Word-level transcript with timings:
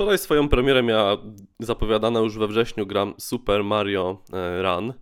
Wczoraj 0.00 0.18
swoją 0.18 0.48
premierę 0.48 0.82
miała 0.82 1.16
zapowiadana 1.58 2.20
już 2.20 2.38
we 2.38 2.46
wrześniu 2.48 2.86
gram 2.86 3.14
Super 3.18 3.64
Mario 3.64 4.22
e, 4.32 4.62
Run, 4.62 4.94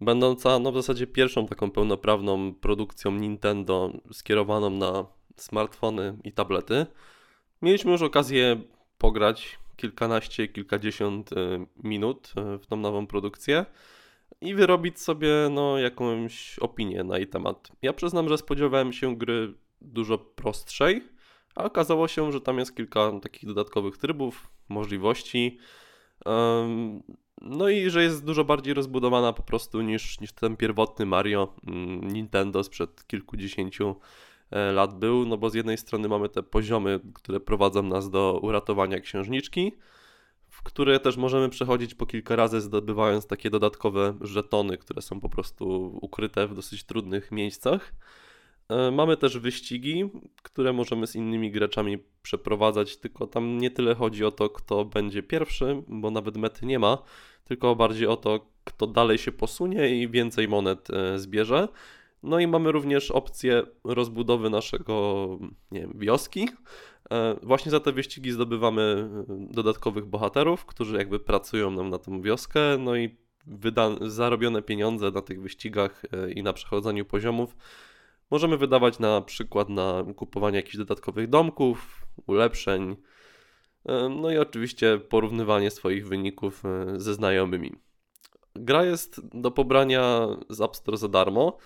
będąca 0.00 0.58
no, 0.58 0.72
w 0.72 0.74
zasadzie 0.74 1.06
pierwszą 1.06 1.46
taką 1.46 1.70
pełnoprawną 1.70 2.54
produkcją 2.54 3.10
Nintendo 3.10 3.92
skierowaną 4.12 4.70
na 4.70 5.06
smartfony 5.36 6.18
i 6.24 6.32
tablety. 6.32 6.86
Mieliśmy 7.62 7.92
już 7.92 8.02
okazję 8.02 8.60
pograć 8.98 9.58
kilkanaście, 9.76 10.48
kilkadziesiąt 10.48 11.32
e, 11.32 11.66
minut 11.82 12.32
e, 12.36 12.58
w 12.58 12.66
tą 12.66 12.76
nową 12.76 13.06
produkcję 13.06 13.66
i 14.40 14.54
wyrobić 14.54 15.00
sobie 15.00 15.32
no, 15.50 15.78
jakąś 15.78 16.58
opinię 16.58 17.04
na 17.04 17.18
jej 17.18 17.26
temat. 17.26 17.72
Ja 17.82 17.92
przyznam, 17.92 18.28
że 18.28 18.38
spodziewałem 18.38 18.92
się 18.92 19.16
gry 19.16 19.54
dużo 19.80 20.18
prostszej, 20.18 21.19
a 21.54 21.64
okazało 21.64 22.08
się, 22.08 22.32
że 22.32 22.40
tam 22.40 22.58
jest 22.58 22.76
kilka 22.76 23.20
takich 23.22 23.46
dodatkowych 23.46 23.98
trybów, 23.98 24.50
możliwości. 24.68 25.58
No 27.40 27.68
i 27.68 27.90
że 27.90 28.02
jest 28.02 28.24
dużo 28.24 28.44
bardziej 28.44 28.74
rozbudowana 28.74 29.32
po 29.32 29.42
prostu 29.42 29.80
niż, 29.80 30.20
niż 30.20 30.32
ten 30.32 30.56
pierwotny 30.56 31.06
Mario 31.06 31.54
mm, 31.66 32.08
Nintendo 32.08 32.64
sprzed 32.64 33.06
kilkudziesięciu 33.06 33.96
e, 34.50 34.72
lat 34.72 34.98
był, 34.98 35.26
no 35.26 35.36
bo 35.38 35.50
z 35.50 35.54
jednej 35.54 35.78
strony 35.78 36.08
mamy 36.08 36.28
te 36.28 36.42
poziomy, 36.42 37.00
które 37.14 37.40
prowadzą 37.40 37.82
nas 37.82 38.10
do 38.10 38.40
uratowania 38.42 39.00
księżniczki, 39.00 39.72
w 40.48 40.62
które 40.62 41.00
też 41.00 41.16
możemy 41.16 41.48
przechodzić 41.48 41.94
po 41.94 42.06
kilka 42.06 42.36
razy, 42.36 42.60
zdobywając 42.60 43.26
takie 43.26 43.50
dodatkowe 43.50 44.14
żetony, 44.20 44.78
które 44.78 45.02
są 45.02 45.20
po 45.20 45.28
prostu 45.28 45.98
ukryte 46.02 46.46
w 46.46 46.54
dosyć 46.54 46.84
trudnych 46.84 47.32
miejscach. 47.32 47.92
E, 48.70 48.90
mamy 48.90 49.16
też 49.16 49.38
wyścigi, 49.38 50.10
które 50.42 50.72
możemy 50.72 51.06
z 51.06 51.16
innymi 51.16 51.50
graczami 51.50 51.98
przeprowadzać, 52.22 52.96
tylko 52.96 53.26
tam 53.26 53.58
nie 53.58 53.70
tyle 53.70 53.94
chodzi 53.94 54.24
o 54.24 54.30
to, 54.30 54.50
kto 54.50 54.84
będzie 54.84 55.22
pierwszy, 55.22 55.82
bo 55.88 56.10
nawet 56.10 56.36
mety 56.36 56.66
nie 56.66 56.78
ma, 56.78 56.98
tylko 57.44 57.76
bardziej 57.76 58.06
o 58.06 58.16
to, 58.16 58.46
kto 58.64 58.86
dalej 58.86 59.18
się 59.18 59.32
posunie 59.32 60.02
i 60.02 60.08
więcej 60.08 60.48
monet 60.48 60.90
e, 60.90 61.18
zbierze. 61.18 61.68
No 62.22 62.38
i 62.40 62.46
mamy 62.46 62.72
również 62.72 63.10
opcję 63.10 63.62
rozbudowy 63.84 64.50
naszego, 64.50 65.28
nie 65.70 65.80
wiem, 65.80 65.92
wioski. 65.98 66.48
E, 67.10 67.36
właśnie 67.42 67.70
za 67.70 67.80
te 67.80 67.92
wyścigi 67.92 68.32
zdobywamy 68.32 69.08
dodatkowych 69.28 70.06
bohaterów, 70.06 70.66
którzy 70.66 70.96
jakby 70.96 71.20
pracują 71.20 71.70
nam 71.70 71.90
na 71.90 71.98
tą 71.98 72.22
wioskę, 72.22 72.60
no 72.78 72.96
i 72.96 73.16
wyda- 73.46 74.08
zarobione 74.08 74.62
pieniądze 74.62 75.10
na 75.10 75.22
tych 75.22 75.42
wyścigach 75.42 76.02
i 76.34 76.42
na 76.42 76.52
przechodzeniu 76.52 77.04
poziomów 77.04 77.56
Możemy 78.30 78.56
wydawać 78.56 78.98
na 78.98 79.20
przykład 79.20 79.68
na 79.68 80.04
kupowanie 80.16 80.56
jakichś 80.56 80.76
dodatkowych 80.76 81.28
domków, 81.28 82.06
ulepszeń, 82.26 82.96
e, 83.86 84.08
no 84.08 84.30
i 84.30 84.38
oczywiście 84.38 84.98
porównywanie 84.98 85.70
swoich 85.70 86.08
wyników 86.08 86.62
e, 86.64 87.00
ze 87.00 87.14
znajomymi. 87.14 87.72
Gra 88.54 88.84
jest 88.84 89.20
do 89.40 89.50
pobrania 89.50 90.26
z 90.48 90.60
App 90.60 90.76
Store 90.76 90.96
za 90.96 91.08
darmo, 91.08 91.58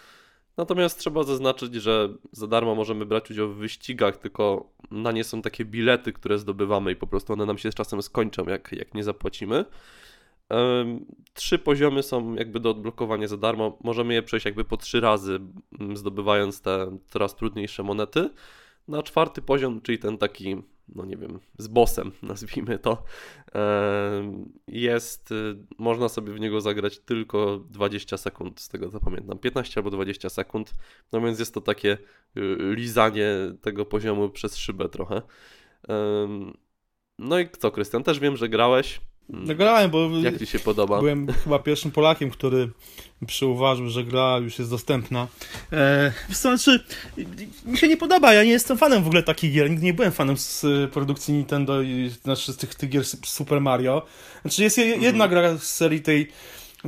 natomiast 0.56 0.98
trzeba 0.98 1.22
zaznaczyć, 1.22 1.74
że 1.74 2.08
za 2.32 2.46
darmo 2.46 2.74
możemy 2.74 3.06
brać 3.06 3.30
udział 3.30 3.48
w 3.48 3.56
wyścigach, 3.56 4.16
tylko 4.16 4.70
na 4.90 5.12
nie 5.12 5.24
są 5.24 5.42
takie 5.42 5.64
bilety, 5.64 6.12
które 6.12 6.38
zdobywamy 6.38 6.92
i 6.92 6.96
po 6.96 7.06
prostu 7.06 7.32
one 7.32 7.46
nam 7.46 7.58
się 7.58 7.72
z 7.72 7.74
czasem 7.74 8.02
skończą, 8.02 8.44
jak, 8.44 8.72
jak 8.72 8.94
nie 8.94 9.04
zapłacimy. 9.04 9.64
Trzy 11.34 11.58
poziomy 11.58 12.02
są 12.02 12.34
jakby 12.34 12.60
do 12.60 12.70
odblokowania 12.70 13.28
za 13.28 13.36
darmo. 13.36 13.78
Możemy 13.84 14.14
je 14.14 14.22
przejść 14.22 14.46
jakby 14.46 14.64
po 14.64 14.76
trzy 14.76 15.00
razy, 15.00 15.40
zdobywając 15.94 16.60
te 16.60 16.98
coraz 17.06 17.36
trudniejsze 17.36 17.82
monety. 17.82 18.30
Na 18.88 19.02
czwarty 19.02 19.42
poziom, 19.42 19.80
czyli 19.80 19.98
ten 19.98 20.18
taki, 20.18 20.56
no 20.88 21.04
nie 21.04 21.16
wiem, 21.16 21.40
z 21.58 21.68
bossem, 21.68 22.12
nazwijmy 22.22 22.78
to, 22.78 23.02
jest, 24.68 25.32
y, 25.32 25.56
można 25.78 26.08
sobie 26.08 26.32
w 26.32 26.40
niego 26.40 26.60
zagrać 26.60 26.98
tylko 26.98 27.58
20 27.70 28.16
sekund, 28.16 28.60
z 28.60 28.68
tego 28.68 28.90
co 28.90 29.00
pamiętam, 29.00 29.38
15 29.38 29.80
albo 29.80 29.90
20 29.90 30.28
sekund, 30.28 30.74
no 31.12 31.20
więc 31.20 31.38
jest 31.38 31.54
to 31.54 31.60
takie 31.60 31.98
y, 32.36 32.56
lizanie 32.60 33.28
tego 33.60 33.84
poziomu 33.84 34.30
przez 34.30 34.56
szybę 34.56 34.88
trochę. 34.88 35.22
No 37.18 37.38
i 37.38 37.48
co, 37.48 37.70
Krystian, 37.70 38.02
też 38.02 38.20
wiem, 38.20 38.36
że 38.36 38.48
grałeś. 38.48 39.00
Nagrałem, 39.28 39.90
bo 39.90 40.10
Jak 40.22 40.38
Ci 40.38 40.46
się 40.46 40.58
podoba? 40.58 40.98
Byłem 40.98 41.32
chyba 41.32 41.58
pierwszym 41.58 41.90
Polakiem, 41.90 42.30
który 42.30 42.70
przyuważył, 43.26 43.88
że 43.88 44.04
gra 44.04 44.38
już 44.38 44.58
jest 44.58 44.70
dostępna. 44.70 45.28
E, 45.72 46.12
to 46.28 46.34
znaczy, 46.34 46.84
mi 47.64 47.78
się 47.78 47.88
nie 47.88 47.96
podoba, 47.96 48.34
ja 48.34 48.44
nie 48.44 48.50
jestem 48.50 48.78
fanem 48.78 49.02
w 49.02 49.06
ogóle 49.06 49.22
takich 49.22 49.52
gier, 49.52 49.70
nigdy 49.70 49.84
nie 49.84 49.94
byłem 49.94 50.12
fanem 50.12 50.36
z 50.36 50.66
produkcji 50.92 51.34
Nintendo, 51.34 51.82
i, 51.82 52.10
znaczy 52.22 52.52
z 52.52 52.56
tych, 52.56 52.74
tych 52.74 52.90
gier 52.90 53.04
Super 53.24 53.60
Mario. 53.60 54.02
Znaczy 54.42 54.62
jest 54.62 54.78
jedna 54.78 55.24
mhm. 55.24 55.30
gra 55.30 55.58
z 55.58 55.62
serii 55.62 56.02
tej 56.02 56.28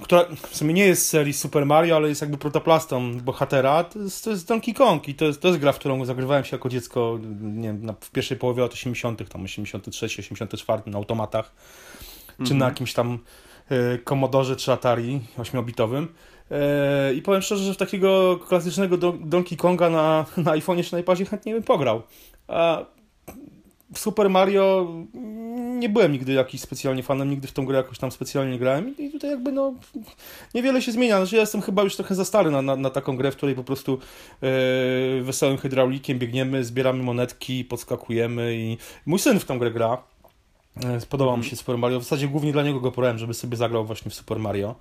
która 0.03 0.25
w 0.51 0.57
sumie 0.57 0.75
nie 0.75 0.87
jest 0.87 1.07
z 1.07 1.09
serii 1.09 1.33
Super 1.33 1.67
Mario, 1.67 1.97
ale 1.97 2.09
jest 2.09 2.21
jakby 2.21 2.39
protoplastą 2.39 3.21
bohatera, 3.21 3.85
to 3.85 3.99
jest, 3.99 4.25
to 4.25 4.31
jest 4.31 4.49
Donkey 4.49 4.75
Kong 4.75 5.09
i 5.09 5.15
to 5.15 5.25
jest, 5.25 5.41
to 5.41 5.49
jest 5.49 5.61
gra, 5.61 5.73
w 5.73 5.79
którą 5.79 6.05
zagrywałem 6.05 6.45
się 6.45 6.57
jako 6.57 6.69
dziecko 6.69 7.19
nie 7.41 7.69
wiem, 7.69 7.95
w 8.01 8.11
pierwszej 8.11 8.37
połowie 8.37 8.63
lat 8.63 8.73
80., 8.73 9.29
tam 9.29 9.45
83, 9.45 10.07
84 10.07 10.83
na 10.87 10.99
automatach 10.99 11.53
czy 12.45 12.55
na 12.55 12.67
mhm. 12.67 12.73
jakimś 12.73 12.95
tam 12.95 13.19
y, 13.73 13.99
Commodore 14.05 14.57
czy 14.57 14.73
Atari 14.73 15.21
8-bitowym. 15.39 16.07
E, 16.51 17.15
I 17.15 17.23
powiem 17.23 17.43
szczerze, 17.43 17.65
że 17.65 17.75
w 17.75 17.77
takiego 17.77 18.39
klasycznego 18.49 18.97
Donkey 19.21 19.57
Konga 19.57 19.91
na, 19.91 20.25
na 20.45 20.53
iPhone'ie 20.53 20.85
czy 20.85 20.93
na 20.93 20.99
iPadzie 20.99 21.25
chętnie 21.25 21.55
bym 21.55 21.63
pograł. 21.63 22.03
A 22.49 22.85
w 23.95 23.99
Super 23.99 24.31
Mario 24.31 24.93
nie 25.79 25.89
byłem 25.89 26.13
nigdy 26.13 26.33
jakiś 26.33 26.61
specjalnie 26.61 27.03
fanem, 27.03 27.31
nigdy 27.31 27.49
w 27.49 27.53
tą 27.53 27.67
grę 27.67 27.77
jakoś 27.77 27.99
tam 27.99 28.11
specjalnie 28.11 28.59
grałem 28.59 28.95
i 28.99 29.11
tutaj 29.11 29.31
jakby 29.31 29.53
no 29.53 29.75
niewiele 30.55 30.83
się 30.83 30.93
zmienia. 30.93 31.17
Znaczy 31.17 31.37
ja 31.37 31.41
jestem 31.41 31.61
chyba 31.61 31.83
już 31.83 31.97
trochę 31.97 32.15
za 32.15 32.25
stary 32.25 32.51
na, 32.51 32.63
na, 32.63 32.77
na 32.77 32.91
taką 32.91 33.17
grę, 33.17 33.33
w 33.33 33.37
której 33.37 33.55
po 33.55 33.65
prostu 33.65 33.99
yy, 34.43 35.23
wesołym 35.23 35.59
hydraulikiem 35.59 36.19
biegniemy, 36.19 36.65
zbieramy 36.65 37.03
monetki, 37.03 37.65
podskakujemy 37.65 38.57
i 38.57 38.79
mój 39.07 39.19
syn 39.19 39.41
w 39.41 39.45
tą 39.45 39.59
grę 39.59 39.71
gra 39.71 39.99
E, 39.99 40.16
Spodobał 40.99 41.35
mm. 41.35 41.45
mi 41.45 41.51
się 41.51 41.57
Super 41.57 41.79
Mario. 41.79 42.01
W 42.01 42.03
zasadzie 42.03 42.29
głównie 42.29 42.53
dla 42.53 42.63
niego 42.63 42.81
go 42.81 42.93
porałem, 42.93 43.19
żeby 43.19 43.35
sobie 43.35 43.57
zagrał 43.57 43.85
właśnie 43.85 44.11
w 44.11 44.15
Super 44.15 44.39
Mario. 44.39 44.75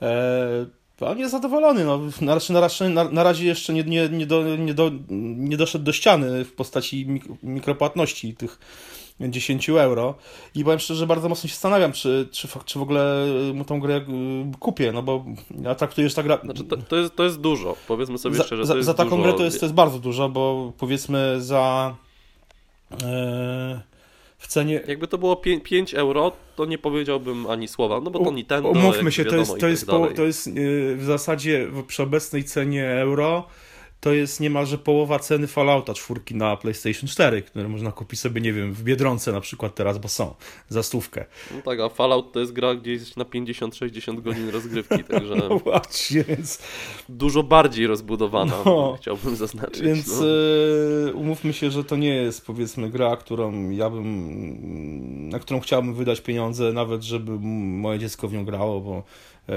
Eee, 0.00 0.66
on 1.00 1.18
jest 1.18 1.32
zadowolony. 1.32 1.84
No. 1.84 2.00
Na, 2.20 2.38
na, 2.50 2.88
na, 2.88 3.04
na 3.10 3.22
razie 3.22 3.46
jeszcze 3.46 3.72
nie, 3.72 3.84
nie, 3.84 4.08
nie, 4.08 4.26
do, 4.26 4.56
nie, 4.56 4.74
do, 4.74 4.90
nie 5.36 5.56
doszedł 5.56 5.84
do 5.84 5.92
ściany 5.92 6.44
w 6.44 6.52
postaci 6.52 7.06
mik 7.06 7.24
mikropłatności 7.42 8.34
tych 8.34 8.58
10 9.20 9.68
euro. 9.68 10.14
I 10.54 10.64
powiem 10.64 10.78
szczerze, 10.78 11.06
bardzo 11.06 11.28
mocno 11.28 11.48
się 11.48 11.54
zastanawiam, 11.54 11.92
czy, 11.92 12.28
czy, 12.32 12.48
czy 12.64 12.78
w 12.78 12.82
ogóle 12.82 13.26
mu 13.54 13.64
tą 13.64 13.80
grę 13.80 13.96
e, 13.96 14.02
kupię, 14.60 14.92
no 14.92 15.02
bo 15.02 15.24
ja 15.62 15.74
traktuję, 15.74 16.08
że 16.08 16.14
ta 16.14 16.22
gra... 16.22 16.38
Znaczy, 16.44 16.64
to, 16.64 16.76
to, 16.76 16.96
jest, 16.96 17.16
to 17.16 17.24
jest 17.24 17.40
dużo, 17.40 17.76
powiedzmy 17.88 18.18
sobie 18.18 18.36
za, 18.36 18.44
szczerze, 18.44 18.66
za, 18.66 18.82
Za 18.82 18.94
taką 18.94 19.10
dużo... 19.10 19.22
grę 19.22 19.32
to 19.32 19.44
jest, 19.44 19.60
to 19.60 19.66
jest 19.66 19.74
bardzo 19.74 19.98
dużo, 19.98 20.28
bo 20.28 20.72
powiedzmy 20.78 21.42
za... 21.42 21.94
E, 23.02 23.93
w 24.44 24.46
cenie... 24.46 24.80
Jakby 24.88 25.08
to 25.08 25.18
było 25.18 25.36
5, 25.36 25.64
5 25.64 25.94
euro, 25.94 26.32
to 26.56 26.64
nie 26.64 26.78
powiedziałbym 26.78 27.46
ani 27.46 27.68
słowa, 27.68 28.00
no 28.00 28.10
bo 28.10 28.18
to 28.18 28.30
Nintendo... 28.30 28.68
Umówmy 28.68 29.12
się, 29.12 29.24
to 29.24 29.36
jest, 29.36 29.58
to, 29.58 29.68
jest 29.68 29.86
tak 29.86 29.96
po, 29.96 30.06
to 30.06 30.22
jest 30.22 30.50
w 30.96 31.04
zasadzie 31.04 31.68
przy 31.86 32.02
obecnej 32.02 32.44
cenie 32.44 32.88
euro 32.88 33.46
to 34.04 34.12
jest 34.12 34.40
niemalże 34.40 34.78
połowa 34.78 35.18
ceny 35.18 35.46
Fallouta 35.46 35.94
4 35.94 36.20
na 36.30 36.56
PlayStation 36.56 37.08
4, 37.08 37.42
które 37.42 37.68
można 37.68 37.92
kupić 37.92 38.20
sobie, 38.20 38.40
nie 38.40 38.52
wiem, 38.52 38.72
w 38.72 38.82
Biedronce 38.82 39.32
na 39.32 39.40
przykład 39.40 39.74
teraz, 39.74 39.98
bo 39.98 40.08
są, 40.08 40.34
za 40.68 40.82
stówkę. 40.82 41.24
No 41.54 41.62
tak, 41.62 41.80
a 41.80 41.88
Fallout 41.88 42.32
to 42.32 42.40
jest 42.40 42.52
gra 42.52 42.74
gdzieś 42.74 43.16
na 43.16 43.24
50-60 43.24 44.22
godzin 44.22 44.48
rozgrywki, 44.48 45.04
także... 45.10 45.36
No 45.36 45.58
właśnie, 45.58 46.24
więc... 46.24 46.58
Dużo 47.08 47.42
bardziej 47.42 47.86
rozbudowana, 47.86 48.56
no, 48.64 48.96
chciałbym 49.00 49.36
zaznaczyć. 49.36 49.82
Więc 49.82 50.20
no. 50.20 50.26
e, 51.08 51.12
umówmy 51.12 51.52
się, 51.52 51.70
że 51.70 51.84
to 51.84 51.96
nie 51.96 52.14
jest, 52.14 52.46
powiedzmy, 52.46 52.90
gra, 52.90 53.16
którą 53.16 53.70
ja 53.70 53.90
bym... 53.90 55.28
na 55.28 55.38
którą 55.38 55.60
chciałbym 55.60 55.94
wydać 55.94 56.20
pieniądze, 56.20 56.72
nawet 56.72 57.02
żeby 57.02 57.38
moje 57.40 57.98
dziecko 57.98 58.28
w 58.28 58.32
nią 58.32 58.44
grało, 58.44 58.80
bo 58.80 59.02
e, 59.48 59.54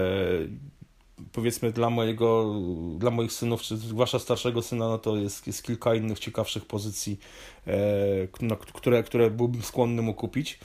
powiedzmy 1.31 1.71
dla 1.71 1.89
mojego, 1.89 2.55
dla 2.97 3.11
moich 3.11 3.31
synów, 3.31 3.61
czy 3.61 3.77
zwłaszcza 3.77 4.19
starszego 4.19 4.61
syna, 4.61 4.87
no 4.87 4.97
to 4.97 5.17
jest, 5.17 5.47
jest 5.47 5.63
kilka 5.63 5.95
innych 5.95 6.19
ciekawszych 6.19 6.65
pozycji, 6.65 7.19
e, 7.67 7.73
no, 8.41 8.55
które, 8.55 9.03
które 9.03 9.31
byłbym 9.31 9.61
skłonny 9.61 10.01
mu 10.01 10.13
kupić. 10.13 10.59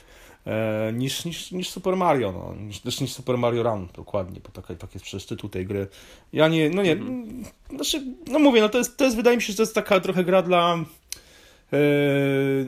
E, 0.47 0.93
niż, 0.93 1.25
niż, 1.25 1.53
niż 1.53 1.71
Super 1.71 1.97
Mario, 1.97 2.33
no. 2.33 2.55
niż, 2.65 3.01
niż 3.01 3.13
Super 3.13 3.39
Mario 3.39 3.63
Run, 3.63 3.89
dokładnie, 3.95 4.41
bo 4.41 4.63
tak, 4.63 4.79
tak 4.79 4.95
jest 4.95 5.05
przecież 5.05 5.27
tytuł 5.27 5.51
tej 5.51 5.67
gry. 5.67 5.87
Ja 6.33 6.49
nie, 6.49 6.71
no 6.71 6.83
nie, 6.83 6.93
mm. 6.93 7.45
znaczy, 7.71 8.03
no 8.27 8.39
mówię, 8.39 8.61
no 8.61 8.69
to 8.69 8.79
jest, 8.79 8.97
to 8.97 9.05
jest, 9.05 9.17
wydaje 9.17 9.37
mi 9.37 9.43
się, 9.43 9.53
że 9.53 9.57
to 9.57 9.63
jest 9.63 9.75
taka 9.75 10.01
trochę 10.01 10.25
gra 10.25 10.43
dla 10.43 10.85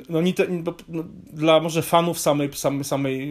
no, 0.09 0.21
Nintendo, 0.21 0.75
no, 0.89 1.05
dla 1.33 1.61
może 1.61 1.83
fanów 1.83 2.19
samej, 2.19 2.53
samej, 2.53 2.85
samej 2.85 3.31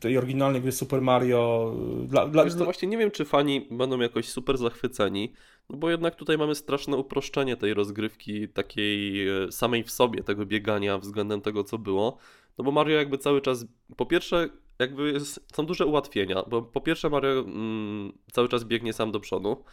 tej 0.00 0.18
oryginalnej 0.18 0.62
gry 0.62 0.72
Super 0.72 1.02
Mario. 1.02 1.74
Dla, 2.06 2.28
dla, 2.28 2.44
Wiesz, 2.44 2.54
no 2.54 2.64
właśnie 2.64 2.88
nie 2.88 2.98
wiem, 2.98 3.10
czy 3.10 3.24
fani 3.24 3.68
będą 3.70 4.00
jakoś 4.00 4.28
super 4.28 4.58
zachwyceni, 4.58 5.32
no 5.70 5.76
bo 5.76 5.90
jednak 5.90 6.16
tutaj 6.16 6.38
mamy 6.38 6.54
straszne 6.54 6.96
uproszczenie 6.96 7.56
tej 7.56 7.74
rozgrywki, 7.74 8.48
takiej 8.48 9.26
samej 9.50 9.84
w 9.84 9.90
sobie, 9.90 10.22
tego 10.22 10.46
biegania 10.46 10.98
względem 10.98 11.40
tego, 11.40 11.64
co 11.64 11.78
było. 11.78 12.18
No 12.58 12.64
bo 12.64 12.70
Mario 12.70 12.96
jakby 12.96 13.18
cały 13.18 13.40
czas, 13.40 13.66
po 13.96 14.06
pierwsze, 14.06 14.48
jakby 14.78 15.12
jest, 15.12 15.46
są 15.56 15.66
duże 15.66 15.86
ułatwienia, 15.86 16.42
bo 16.48 16.62
po 16.62 16.80
pierwsze 16.80 17.10
Mario 17.10 17.30
mm, 17.40 18.12
cały 18.32 18.48
czas 18.48 18.64
biegnie 18.64 18.92
sam 18.92 19.12
do 19.12 19.20
przodu, 19.20 19.64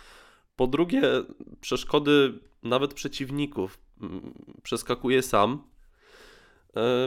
po 0.62 0.68
drugie 0.68 1.02
przeszkody 1.62 2.34
nawet 2.64 2.94
przeciwników 2.94 3.80
mm, 4.02 4.34
przeskakuje 4.64 5.22
sam, 5.22 5.64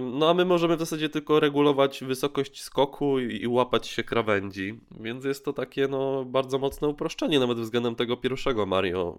no 0.02 0.30
a 0.30 0.34
my 0.34 0.44
możemy 0.44 0.76
w 0.76 0.78
zasadzie 0.78 1.08
tylko 1.08 1.40
regulować 1.40 2.04
wysokość 2.04 2.62
skoku 2.62 3.18
i, 3.18 3.42
i, 3.42 3.48
łapać 3.48 3.86
się 3.86 4.04
krawędzi, 4.04 4.80
więc 5.00 5.24
jest 5.24 5.44
to 5.44 5.52
takie 5.52 5.88
no 5.88 6.24
bardzo 6.24 6.58
mocne 6.58 6.88
uproszczenie 6.88 7.40
nawet 7.40 7.58
względem 7.58 7.94
tego 7.94 8.16
pierwszego 8.16 8.66
Mario, 8.66 9.18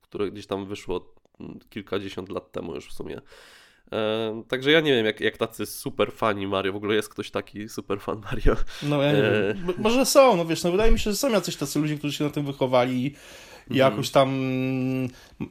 które 0.00 0.30
gdzieś 0.30 0.46
tam 0.46 0.66
wyszło 0.66 1.14
mm, 1.40 1.58
kilkadziesiąt 1.70 2.28
lat 2.28 2.52
temu 2.52 2.74
już 2.74 2.88
w 2.88 2.92
sumie. 2.92 3.20
E, 3.92 4.42
także 4.48 4.70
ja 4.70 4.80
nie 4.80 4.92
wiem, 4.92 5.06
jak, 5.06 5.20
jak 5.20 5.36
tacy 5.36 5.66
super 5.66 6.12
fani 6.12 6.46
Mario, 6.46 6.72
w 6.72 6.76
ogóle 6.76 6.94
jest 6.94 7.08
ktoś 7.08 7.30
taki 7.30 7.68
super 7.68 8.00
fan 8.00 8.20
Mario. 8.30 8.56
No 8.82 9.02
ja 9.02 9.12
nie 9.12 9.24
e... 9.24 9.54
wiem. 9.54 9.74
Może 9.78 10.06
są, 10.06 10.36
no 10.36 10.44
wiesz, 10.46 10.64
no 10.64 10.70
wydaje 10.70 10.92
mi 10.92 10.98
się, 10.98 11.10
że 11.10 11.16
są 11.16 11.30
jacyś 11.30 11.56
tacy 11.56 11.78
ludzie, 11.78 11.98
którzy 11.98 12.16
się 12.16 12.24
na 12.24 12.30
tym 12.30 12.46
wychowali 12.46 13.14
i 13.70 13.72
mhm. 13.72 13.92
jakoś 13.92 14.10
tam 14.10 14.40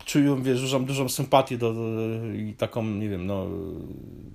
czują, 0.05 0.43
wiesz, 0.43 0.61
dużą, 0.61 0.85
dużą 0.85 1.09
sympatię 1.09 1.57
do, 1.57 1.73
do, 1.73 1.81
i 2.35 2.53
taką, 2.57 2.85
nie 2.85 3.09
wiem, 3.09 3.25
no... 3.25 3.47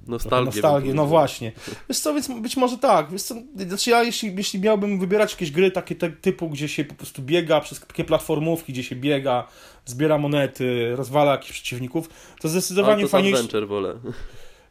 Nostalgię. 0.06 0.44
Nostalgię, 0.44 0.94
no 0.94 1.06
właśnie. 1.06 1.52
Wiesz 1.88 1.98
co, 1.98 2.14
więc 2.14 2.28
być 2.40 2.56
może 2.56 2.78
tak. 2.78 3.10
Wiesz 3.10 3.22
co, 3.22 3.34
znaczy 3.66 3.90
ja 3.90 4.02
jeśli, 4.02 4.34
jeśli 4.36 4.60
miałbym 4.60 4.98
wybierać 4.98 5.32
jakieś 5.32 5.50
gry 5.50 5.70
takie 5.70 5.94
te, 5.94 6.10
typu, 6.10 6.48
gdzie 6.48 6.68
się 6.68 6.84
po 6.84 6.94
prostu 6.94 7.22
biega, 7.22 7.60
przez 7.60 7.80
takie 7.80 8.04
platformówki, 8.04 8.72
gdzie 8.72 8.84
się 8.84 8.96
biega, 8.96 9.48
zbiera 9.86 10.18
monety, 10.18 10.96
rozwala 10.96 11.32
jakichś 11.32 11.52
przeciwników, 11.52 12.08
to 12.40 12.48
zdecydowanie 12.48 13.08
fajniejsze... 13.08 13.38
Adventure 13.38 13.68
wolę. 13.68 13.94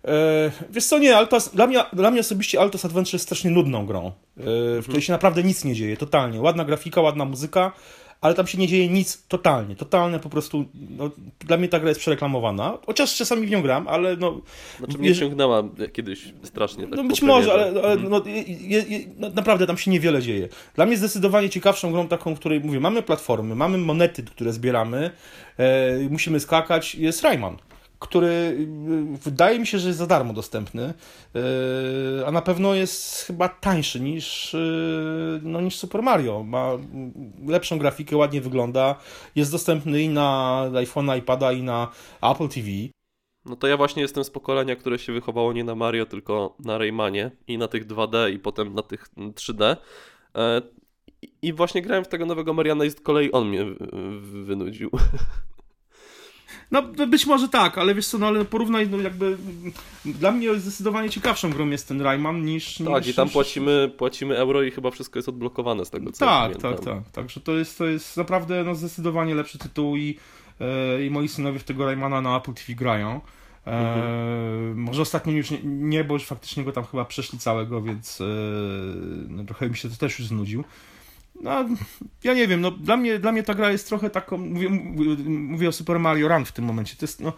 E, 0.05 0.51
wiesz 0.69 0.85
co, 0.85 0.99
nie, 0.99 1.17
Altos, 1.17 1.49
dla, 1.49 1.67
mnie, 1.67 1.83
dla 1.93 2.11
mnie 2.11 2.19
osobiście 2.19 2.61
Altos 2.61 2.85
Adventure 2.85 3.13
jest 3.13 3.25
strasznie 3.25 3.51
nudną 3.51 3.85
grą, 3.85 4.07
e, 4.07 4.11
w 4.37 4.81
której 4.81 4.85
mhm. 4.85 5.01
się 5.01 5.13
naprawdę 5.13 5.43
nic 5.43 5.63
nie 5.63 5.75
dzieje, 5.75 5.97
totalnie. 5.97 6.41
Ładna 6.41 6.65
grafika, 6.65 7.01
ładna 7.01 7.25
muzyka, 7.25 7.71
ale 8.21 8.33
tam 8.33 8.47
się 8.47 8.57
nie 8.57 8.67
dzieje 8.67 8.89
nic 8.89 9.27
totalnie, 9.27 9.75
totalnie 9.75 10.19
po 10.19 10.29
prostu, 10.29 10.65
no, 10.89 11.09
dla 11.39 11.57
mnie 11.57 11.67
ta 11.67 11.79
gra 11.79 11.89
jest 11.89 12.01
przereklamowana, 12.01 12.77
chociaż 12.85 13.15
czasami 13.15 13.47
w 13.47 13.49
nią 13.49 13.61
gram, 13.61 13.87
ale 13.87 14.17
no... 14.17 14.41
Znaczy 14.77 14.97
mnie 14.97 15.15
ciągnęła 15.15 15.63
kiedyś 15.93 16.33
strasznie. 16.43 16.87
Tak 16.87 16.97
no 16.97 17.03
być 17.03 17.21
może, 17.21 17.53
ale, 17.53 17.63
ale 17.63 17.91
mhm. 17.93 18.09
no, 18.09 18.23
je, 18.25 18.79
je, 18.79 18.99
no, 19.17 19.29
naprawdę 19.29 19.67
tam 19.67 19.77
się 19.77 19.91
niewiele 19.91 20.21
dzieje. 20.21 20.49
Dla 20.75 20.85
mnie 20.85 20.97
zdecydowanie 20.97 21.49
ciekawszą 21.49 21.91
grą 21.91 22.07
taką, 22.07 22.35
w 22.35 22.39
której 22.39 22.59
mówię, 22.59 22.79
mamy 22.79 23.01
platformy, 23.01 23.55
mamy 23.55 23.77
monety, 23.77 24.23
które 24.23 24.53
zbieramy, 24.53 25.11
e, 25.57 25.99
musimy 26.09 26.39
skakać, 26.39 26.95
jest 26.95 27.23
Rayman 27.23 27.57
który 28.01 28.27
y, 28.27 29.17
wydaje 29.23 29.59
mi 29.59 29.67
się, 29.67 29.79
że 29.79 29.87
jest 29.87 29.99
za 29.99 30.07
darmo 30.07 30.33
dostępny, 30.33 30.93
y, 31.35 32.27
a 32.27 32.31
na 32.31 32.41
pewno 32.41 32.73
jest 32.73 33.23
chyba 33.23 33.49
tańszy 33.49 33.99
niż, 33.99 34.53
y, 34.53 35.39
no, 35.43 35.61
niż 35.61 35.75
Super 35.75 36.03
Mario. 36.03 36.43
Ma 36.43 36.71
lepszą 37.47 37.77
grafikę, 37.77 38.17
ładnie 38.17 38.41
wygląda, 38.41 38.95
jest 39.35 39.51
dostępny 39.51 40.01
i 40.01 40.09
na 40.09 40.61
iPhone'a, 40.71 41.17
iPada 41.17 41.51
i 41.51 41.63
na 41.63 41.87
Apple 42.21 42.47
TV. 42.47 42.67
No 43.45 43.55
to 43.55 43.67
ja 43.67 43.77
właśnie 43.77 44.01
jestem 44.01 44.23
z 44.23 44.29
pokolenia, 44.29 44.75
które 44.75 44.99
się 44.99 45.13
wychowało 45.13 45.53
nie 45.53 45.63
na 45.63 45.75
Mario, 45.75 46.05
tylko 46.05 46.55
na 46.59 46.77
Raymanie 46.77 47.31
i 47.47 47.57
na 47.57 47.67
tych 47.67 47.87
2D 47.87 48.33
i 48.33 48.39
potem 48.39 48.73
na 48.73 48.81
tych 48.81 49.09
3D. 49.17 49.75
E, 50.35 50.61
I 51.41 51.53
właśnie 51.53 51.81
grałem 51.81 52.05
w 52.05 52.07
tego 52.07 52.25
nowego 52.25 52.53
Mariana 52.53 52.85
i 52.85 52.89
z 52.89 53.01
kolei 53.01 53.31
on 53.31 53.49
mnie 53.49 53.65
wynudził. 54.43 54.89
No 56.71 56.81
być 57.07 57.25
może 57.25 57.49
tak, 57.49 57.77
ale 57.77 57.95
wiesz 57.95 58.07
co, 58.07 58.17
no 58.17 58.27
ale 58.27 58.45
porównaj, 58.45 58.89
no 58.89 58.97
jakby 58.97 59.37
dla 60.05 60.31
mnie 60.31 60.59
zdecydowanie 60.59 61.09
ciekawszą 61.09 61.49
grą 61.49 61.69
jest 61.69 61.87
ten 61.87 62.01
Rayman 62.01 62.45
niż... 62.45 62.77
Tak, 62.77 63.03
niż, 63.03 63.07
i 63.07 63.13
tam 63.13 63.29
płacimy, 63.29 63.91
płacimy 63.97 64.37
euro 64.37 64.63
i 64.63 64.71
chyba 64.71 64.91
wszystko 64.91 65.19
jest 65.19 65.29
odblokowane 65.29 65.85
z 65.85 65.89
tego, 65.89 66.11
co 66.11 66.25
Tak, 66.25 66.57
tak, 66.57 66.79
tak. 66.79 67.09
Także 67.11 67.39
to 67.39 67.51
jest, 67.51 67.77
to 67.77 67.85
jest 67.85 68.17
naprawdę 68.17 68.63
no, 68.63 68.75
zdecydowanie 68.75 69.35
lepszy 69.35 69.57
tytuł 69.57 69.97
i, 69.97 70.17
e, 70.59 71.05
i 71.05 71.09
moi 71.09 71.27
synowie 71.27 71.59
w 71.59 71.63
tego 71.63 71.85
Raymana 71.85 72.21
na 72.21 72.37
Apple 72.37 72.53
TV 72.53 72.73
grają. 72.73 73.21
E, 73.67 73.71
mhm. 73.71 74.77
Może 74.77 75.01
ostatnio 75.01 75.33
już 75.33 75.51
nie, 75.51 75.59
nie, 75.63 76.03
bo 76.03 76.13
już 76.13 76.25
faktycznie 76.25 76.63
go 76.63 76.71
tam 76.71 76.83
chyba 76.83 77.05
przeszli 77.05 77.39
całego, 77.39 77.81
więc 77.81 78.21
e, 78.21 78.25
no, 79.29 79.43
trochę 79.43 79.69
mi 79.69 79.77
się 79.77 79.89
to 79.89 79.95
też 79.95 80.19
już 80.19 80.27
znudził. 80.27 80.63
No, 81.43 81.65
ja 82.23 82.33
nie 82.33 82.47
wiem, 82.47 82.61
no, 82.61 82.71
dla, 82.71 82.97
mnie, 82.97 83.19
dla 83.19 83.31
mnie 83.31 83.43
ta 83.43 83.53
gra 83.53 83.71
jest 83.71 83.87
trochę 83.87 84.09
taką, 84.09 84.37
mówię, 84.37 84.69
mówię 85.27 85.69
o 85.69 85.71
Super 85.71 85.99
Mario 85.99 86.27
Run 86.27 86.45
w 86.45 86.51
tym 86.51 86.65
momencie, 86.65 86.95
to 86.95 87.03
jest, 87.03 87.19
no, 87.19 87.33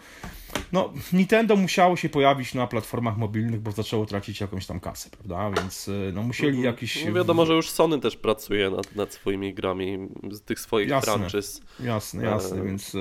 no, 0.72 0.92
Nintendo 1.12 1.56
musiało 1.56 1.96
się 1.96 2.08
pojawić 2.08 2.54
na 2.54 2.66
platformach 2.66 3.16
mobilnych, 3.16 3.60
bo 3.60 3.72
zaczęło 3.72 4.06
tracić 4.06 4.40
jakąś 4.40 4.66
tam 4.66 4.80
kasę, 4.80 5.10
prawda, 5.10 5.60
więc 5.60 5.90
no, 6.12 6.22
musieli 6.22 6.56
mhm. 6.56 6.74
jakiś... 6.74 7.04
No 7.04 7.12
wiadomo, 7.12 7.46
że 7.46 7.54
już 7.54 7.70
Sony 7.70 8.00
też 8.00 8.16
pracuje 8.16 8.70
nad, 8.70 8.96
nad 8.96 9.12
swoimi 9.12 9.54
grami, 9.54 10.08
z 10.30 10.40
tych 10.40 10.60
swoich 10.60 10.88
jasne, 10.88 11.12
franczyz. 11.12 11.62
Jasne, 11.80 12.24
jasne, 12.24 12.60
e... 12.60 12.64
więc, 12.64 12.94
e, 12.94 12.98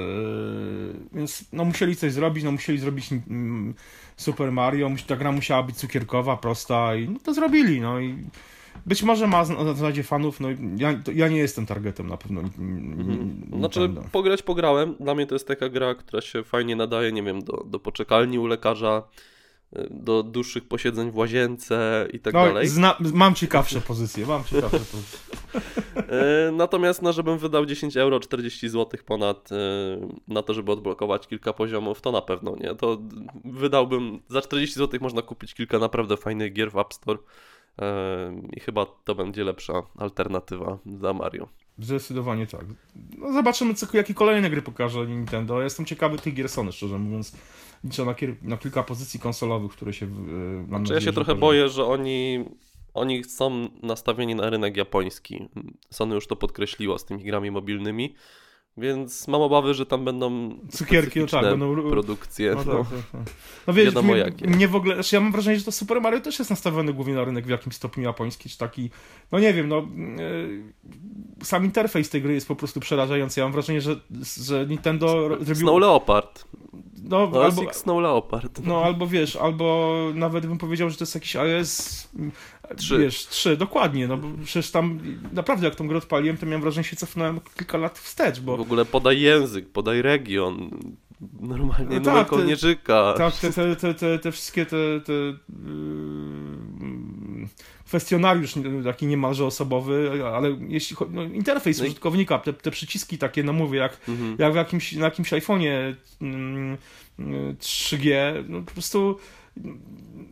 więc 1.13 1.45
no, 1.53 1.65
musieli 1.65 1.95
coś 1.95 2.13
zrobić, 2.13 2.43
no, 2.43 2.51
musieli 2.51 2.79
zrobić 2.79 3.11
mm, 3.11 3.73
Super 4.17 4.51
Mario, 4.51 4.89
ta 5.07 5.15
gra 5.15 5.31
musiała 5.31 5.63
być 5.63 5.75
cukierkowa, 5.75 6.37
prosta 6.37 6.95
i 6.95 7.09
no, 7.09 7.19
to 7.23 7.33
zrobili, 7.33 7.81
no 7.81 7.99
i 7.99 8.17
być 8.85 9.03
może 9.03 9.27
ma 9.27 9.37
na 9.45 9.73
zasadzie 9.73 10.03
fanów, 10.03 10.39
no 10.39 10.47
ja, 10.77 10.99
ja 11.13 11.27
nie 11.27 11.37
jestem 11.37 11.65
targetem 11.65 12.07
na 12.07 12.17
pewno. 12.17 12.41
Mhm. 12.41 13.51
Znaczy, 13.57 13.89
pograć 14.11 14.41
pograłem. 14.41 14.95
Dla 14.99 15.15
mnie 15.15 15.27
to 15.27 15.35
jest 15.35 15.47
taka 15.47 15.69
gra, 15.69 15.95
która 15.95 16.21
się 16.21 16.43
fajnie 16.43 16.75
nadaje, 16.75 17.11
nie 17.11 17.23
wiem, 17.23 17.43
do, 17.43 17.63
do 17.65 17.79
poczekalni 17.79 18.39
u 18.39 18.47
lekarza, 18.47 19.03
y, 19.77 19.87
do 19.91 20.23
dłuższych 20.23 20.67
posiedzeń 20.67 21.11
w 21.11 21.17
łazience 21.17 22.07
i 22.13 22.19
tak 22.19 22.33
no, 22.33 22.45
dalej. 22.45 22.67
Zna, 22.67 22.97
mam 23.13 23.35
ciekawsze 23.35 23.81
pozycje, 23.81 24.25
mam 24.25 24.43
ciekawsze 24.43 24.79
pozycje. 24.91 25.19
Y, 25.97 26.51
natomiast, 26.51 27.01
no, 27.01 27.13
żebym 27.13 27.37
wydał 27.37 27.65
10 27.65 27.97
euro, 27.97 28.19
40 28.19 28.69
zł 28.69 28.99
ponad 29.05 29.51
y, 29.51 29.55
na 30.27 30.41
to, 30.41 30.53
żeby 30.53 30.71
odblokować 30.71 31.27
kilka 31.27 31.53
poziomów, 31.53 32.01
to 32.01 32.11
na 32.11 32.21
pewno 32.21 32.55
nie. 32.55 32.75
To 32.75 32.97
wydałbym, 33.45 34.19
za 34.27 34.41
40 34.41 34.75
zł 34.75 34.99
można 35.03 35.21
kupić 35.21 35.53
kilka 35.53 35.79
naprawdę 35.79 36.17
fajnych 36.17 36.53
gier 36.53 36.71
w 36.71 36.77
App 36.77 36.93
Store 36.93 37.19
i 38.53 38.59
chyba 38.59 38.85
to 38.85 39.15
będzie 39.15 39.43
lepsza 39.43 39.73
alternatywa 39.97 40.77
za 40.85 41.13
Mario. 41.13 41.47
Zdecydowanie 41.79 42.47
tak. 42.47 42.65
No 43.17 43.33
zobaczymy, 43.33 43.73
co, 43.73 43.97
jakie 43.97 44.13
kolejne 44.13 44.49
gry 44.49 44.61
pokaże 44.61 45.07
Nintendo. 45.07 45.57
Ja 45.57 45.63
jestem 45.63 45.85
ciekawy 45.85 46.17
tych 46.17 46.33
gier 46.33 46.49
Sony, 46.49 46.71
szczerze 46.71 46.99
mówiąc. 46.99 47.37
Liczę 47.83 48.05
na, 48.05 48.15
na 48.41 48.57
kilka 48.57 48.83
pozycji 48.83 49.19
konsolowych, 49.19 49.71
które 49.71 49.93
się. 49.93 50.07
Mam 50.07 50.65
znaczy, 50.65 50.81
nadzieję, 50.81 50.99
ja 50.99 51.01
się 51.01 51.13
trochę 51.13 51.35
boję, 51.35 51.69
że 51.69 51.85
oni, 51.85 52.45
oni 52.93 53.23
są 53.23 53.69
nastawieni 53.83 54.35
na 54.35 54.49
rynek 54.49 54.77
japoński. 54.77 55.49
Sony 55.89 56.15
już 56.15 56.27
to 56.27 56.35
podkreśliło 56.35 56.97
z 56.97 57.05
tymi 57.05 57.23
grami 57.23 57.51
mobilnymi. 57.51 58.15
Więc 58.77 59.27
mam 59.27 59.41
obawy, 59.41 59.73
że 59.73 59.85
tam 59.85 60.05
będą 60.05 60.57
cukierki, 60.71 61.19
no 61.19 61.27
tak, 61.27 61.43
będą 61.43 61.89
produkcje. 61.89 62.55
No, 62.55 62.63
no. 62.65 62.83
Tak, 62.83 62.87
tak, 62.89 63.11
tak. 63.11 63.33
no 63.67 63.73
wiesz, 63.77 63.85
wiadomo 63.85 64.15
jakie. 64.15 64.47
Mnie 64.47 64.67
w 64.67 64.75
ogóle, 64.75 64.95
znaczy 64.95 65.15
ja 65.15 65.21
mam 65.21 65.31
wrażenie, 65.31 65.57
że 65.59 65.65
to 65.65 65.71
Super 65.71 66.01
Mario 66.01 66.19
też 66.19 66.39
jest 66.39 66.51
nastawiony 66.51 66.93
głównie 66.93 67.13
na 67.13 67.23
rynek 67.23 67.45
w 67.45 67.49
jakimś 67.49 67.75
stopniu 67.75 68.03
japoński, 68.03 68.49
czy 68.49 68.57
taki, 68.57 68.89
no 69.31 69.39
nie 69.39 69.53
wiem, 69.53 69.69
no 69.69 69.87
yy, 70.17 70.63
sam 71.43 71.65
interfejs 71.65 72.09
tej 72.09 72.21
gry 72.21 72.33
jest 72.33 72.47
po 72.47 72.55
prostu 72.55 72.79
przerażający. 72.79 73.39
Ja 73.39 73.45
mam 73.45 73.53
wrażenie, 73.53 73.81
że, 73.81 73.95
że 74.37 74.65
Nintendo 74.67 75.29
zrobił... 75.29 75.55
Snow 75.55 75.81
Leopard. 75.81 76.45
No, 77.03 77.29
no 77.33 77.43
albo, 77.43 77.73
Snow 77.73 78.01
Leopard. 78.01 78.59
No 78.63 78.83
albo 78.83 79.07
wiesz, 79.07 79.35
albo 79.35 79.95
nawet 80.13 80.45
bym 80.45 80.57
powiedział, 80.57 80.89
że 80.89 80.97
to 80.97 81.03
jest 81.03 81.15
jakiś 81.15 81.35
iOS 81.35 82.07
Trzy. 82.77 82.97
Wiesz, 82.97 83.27
trzy, 83.27 83.57
dokładnie, 83.57 84.07
no 84.07 84.17
bo 84.17 84.27
przecież 84.45 84.71
tam 84.71 84.99
naprawdę 85.33 85.65
jak 85.65 85.75
tą 85.75 85.87
grę 85.87 85.97
odpaliłem, 85.97 86.37
to 86.37 86.45
miałem 86.45 86.61
wrażenie, 86.61 86.83
że 86.83 86.89
się 86.89 86.95
cofnąłem 86.95 87.39
kilka 87.57 87.77
lat 87.77 87.99
wstecz, 87.99 88.39
bo... 88.39 88.57
W 88.57 88.61
ogóle 88.61 88.85
podaj 88.85 89.21
język, 89.21 89.69
podaj 89.69 90.01
region, 90.01 90.69
normalnie 91.39 91.99
no 91.99 92.05
tak, 92.05 92.27
kołnierzyka. 92.27 93.13
Tak, 93.17 93.33
te, 93.33 93.51
te, 93.51 93.75
te, 93.75 93.93
te, 93.93 94.19
te 94.19 94.31
wszystkie 94.31 94.65
te, 94.65 95.01
te 95.05 95.13
yy, 95.13 95.37
kwestionariusz 97.85 98.53
taki 98.83 99.07
niemalże 99.07 99.45
osobowy, 99.45 100.23
ale 100.35 100.57
jeśli 100.67 100.95
chodzi, 100.95 101.11
no, 101.13 101.23
interfejs 101.23 101.79
no 101.79 101.85
użytkownika, 101.85 102.39
te, 102.39 102.53
te 102.53 102.71
przyciski 102.71 103.17
takie, 103.17 103.43
no 103.43 103.53
mówię, 103.53 103.79
jak, 103.79 103.97
mhm. 104.07 104.35
jak 104.39 104.53
w 104.53 104.55
jakimś, 104.55 104.93
na 104.93 105.05
jakimś 105.05 105.33
iPhone'ie 105.33 105.95
yy, 106.21 106.77
3G, 107.59 108.09
no 108.49 108.61
po 108.61 108.71
prostu 108.71 109.19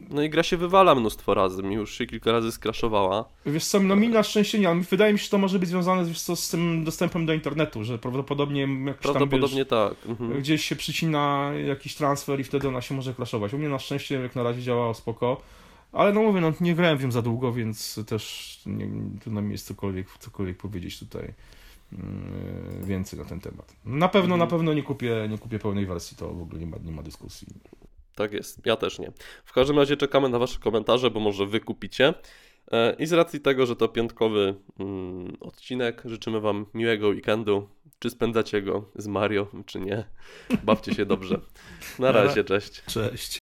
No 0.10 0.22
i 0.24 0.30
gra 0.30 0.44
się 0.44 0.58
wywala 0.58 0.96
mnóstwo 0.96 1.34
razy, 1.34 1.64
mi 1.64 1.76
już 1.76 1.98
się 1.98 2.06
kilka 2.06 2.32
razy 2.32 2.52
skraszowała. 2.52 3.26
Wiesz 3.46 3.66
co, 3.66 3.80
no 3.80 3.96
mi 3.96 4.10
na 4.10 4.24
szczęście 4.24 4.60
nie, 4.60 4.70
ale 4.70 4.80
wydaje 4.82 5.14
mi 5.14 5.20
się, 5.20 5.24
że 5.24 5.30
to 5.32 5.38
może 5.38 5.60
być 5.60 5.70
związane 5.70 6.06
wiesz 6.06 6.22
co, 6.22 6.36
z 6.36 6.50
tym 6.50 6.84
dostępem 6.84 7.26
do 7.26 7.34
internetu, 7.34 7.84
że 7.84 7.98
prawdopodobnie 8.00 8.68
jakiś 8.86 9.02
Prawdopodobnie 9.02 9.66
tam, 9.66 9.90
tak. 9.90 10.10
Mhm. 10.10 10.30
wiesz, 10.30 10.40
gdzieś 10.40 10.66
się 10.66 10.76
przycina 10.76 11.52
jakiś 11.68 11.96
transfer 11.96 12.40
i 12.40 12.44
wtedy 12.44 12.68
ona 12.68 12.82
się 12.82 12.96
może 12.96 13.14
klaszować. 13.14 13.54
U 13.54 13.58
mnie 13.58 13.70
na 13.70 13.80
szczęście 13.80 14.16
jak 14.22 14.36
na 14.36 14.44
razie 14.44 14.62
działało 14.62 14.94
spoko, 14.94 15.42
ale 15.92 16.14
no 16.14 16.22
mówię, 16.22 16.42
no 16.42 16.54
nie 16.62 16.76
grałem 16.76 16.98
w 16.98 17.04
nią 17.04 17.12
za 17.12 17.22
długo, 17.22 17.54
więc 17.54 18.00
też 18.08 18.58
nie, 18.66 18.88
trudno 19.22 19.42
mi 19.42 19.52
jest 19.52 19.68
cokolwiek, 19.68 20.08
cokolwiek 20.20 20.58
powiedzieć 20.58 21.00
tutaj 21.00 21.34
yy, 21.92 21.98
więcej 22.84 23.20
na 23.20 23.26
ten 23.26 23.40
temat. 23.40 23.76
Na 23.86 24.08
pewno, 24.08 24.38
na 24.38 24.44
Mhm. 24.44 24.50
pewno 24.60 24.74
nie 24.74 24.84
kupię, 24.84 25.28
nie 25.30 25.38
kupię 25.38 25.60
pełnej 25.60 25.86
wersji, 25.86 26.18
to 26.18 26.28
w 26.34 26.42
ogóle 26.42 26.60
nie 26.60 26.68
ma, 26.68 26.78
nie 26.86 26.92
ma 26.92 27.04
dyskusji. 27.04 27.48
Tak 28.22 28.34
jest, 28.34 28.66
ja 28.66 28.76
też 28.76 29.00
nie. 29.00 29.12
W 29.46 29.54
każdym 29.54 29.80
razie 29.80 29.98
czekamy 29.98 30.30
na 30.30 30.40
Wasze 30.40 30.60
komentarze, 30.60 31.12
bo 31.12 31.20
może 31.20 31.46
Wy 31.46 31.60
kupicie. 31.60 32.14
E, 32.72 32.96
I 33.00 33.06
z 33.06 33.14
racji 33.14 33.40
tego, 33.40 33.66
że 33.66 33.76
to 33.76 33.88
piątkowy 33.88 34.56
mm, 34.80 35.38
odcinek, 35.40 36.02
życzymy 36.06 36.40
Wam 36.40 36.66
miłego 36.74 37.08
weekendu. 37.08 37.70
Czy 38.00 38.10
spędzacie 38.10 38.62
go 38.62 38.86
z 38.96 39.08
Mario, 39.08 39.48
czy 39.66 39.80
nie. 39.80 40.04
Bawcie 40.64 40.94
się 40.94 41.06
dobrze. 41.06 41.40
Na 42.00 42.12
razie, 42.12 42.44
cześć. 42.44 42.84
Cześć. 42.86 43.42